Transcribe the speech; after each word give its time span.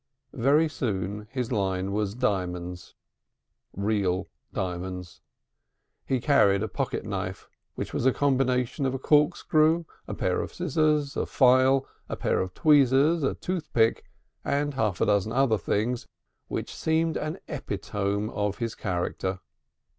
Very 0.33 0.67
soon 0.67 1.27
his 1.29 1.51
line 1.51 1.91
was 1.91 2.15
diamonds, 2.15 2.95
real 3.71 4.31
diamonds. 4.51 5.21
He 6.07 6.19
carried, 6.19 6.63
a 6.63 6.67
pocket 6.67 7.05
knife 7.05 7.47
which 7.75 7.93
was 7.93 8.07
a 8.07 8.11
combination 8.11 8.87
of 8.87 8.95
a 8.95 8.97
corkscrew, 8.97 9.85
a 10.07 10.15
pair 10.15 10.41
of 10.41 10.55
scissors, 10.55 11.15
a 11.15 11.27
file, 11.27 11.87
a 12.09 12.15
pair 12.15 12.41
of 12.41 12.55
tweezers, 12.55 13.21
a 13.21 13.35
toothpick, 13.35 14.03
and 14.43 14.73
half 14.73 15.01
a 15.01 15.05
dozen 15.05 15.33
other 15.33 15.59
things, 15.59 16.01
and 16.01 16.07
which 16.47 16.73
seemed 16.75 17.15
an 17.15 17.37
epitome 17.47 18.31
of 18.33 18.57
his 18.57 18.73
character. 18.73 19.39